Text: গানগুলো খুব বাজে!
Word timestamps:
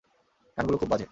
গানগুলো 0.57 0.77
খুব 0.77 0.89
বাজে! 0.89 0.99